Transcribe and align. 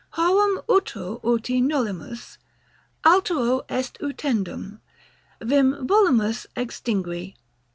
Horum 0.13 0.63
utro 0.67 1.21
uti 1.23 1.61
nolimus, 1.61 2.39
altero 3.05 3.61
est 3.69 3.99
utendum. 4.01 4.79
Vim 5.39 5.85
volumus 5.87 6.47
extingui. 6.55 7.35